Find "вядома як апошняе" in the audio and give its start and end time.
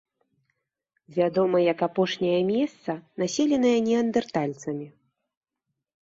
1.17-2.39